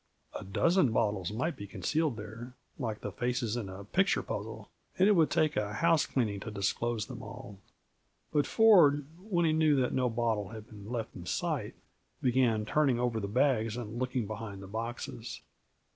[0.33, 5.07] A dozen bottles might be concealed there, like the faces in a picture puzzle, and
[5.07, 7.59] it would take a housecleaning to disclose them all.
[8.31, 11.75] But Ford, when he knew that no bottle had been left in sight,
[12.19, 15.41] began turning over the bags and looking behind the boxes.